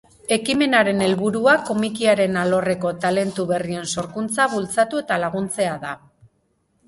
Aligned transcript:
Ekimenaren 0.35 1.01
helburua 1.07 1.51
komikaren 1.67 2.39
alorreko 2.45 2.93
talentu 3.05 3.45
berrien 3.53 3.85
sorkuntza 3.97 4.47
bultzatu 4.57 5.03
eta 5.05 5.19
laguntzea 5.27 5.77
da. 5.87 5.93